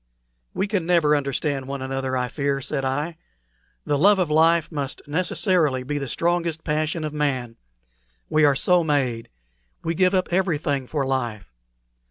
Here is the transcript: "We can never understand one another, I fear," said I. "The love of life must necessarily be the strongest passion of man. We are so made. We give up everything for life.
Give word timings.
"We 0.55 0.65
can 0.65 0.87
never 0.87 1.15
understand 1.15 1.67
one 1.67 1.83
another, 1.83 2.17
I 2.17 2.27
fear," 2.27 2.59
said 2.59 2.83
I. 2.83 3.17
"The 3.85 3.99
love 3.99 4.17
of 4.17 4.31
life 4.31 4.71
must 4.71 5.03
necessarily 5.07 5.83
be 5.83 5.99
the 5.99 6.07
strongest 6.07 6.63
passion 6.63 7.03
of 7.03 7.13
man. 7.13 7.55
We 8.27 8.43
are 8.43 8.55
so 8.55 8.83
made. 8.83 9.29
We 9.83 9.93
give 9.93 10.15
up 10.15 10.33
everything 10.33 10.87
for 10.87 11.05
life. 11.05 11.53